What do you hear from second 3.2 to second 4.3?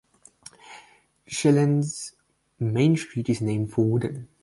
is named for Woodin.